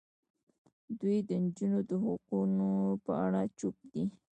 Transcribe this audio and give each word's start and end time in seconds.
دوی 0.99 1.17
د 1.29 1.31
نجونو 1.43 1.79
د 1.89 1.91
حقونو 2.03 2.69
په 3.05 3.11
اړه 3.25 3.41
چوپ 3.57 3.77
دي. 3.91 4.05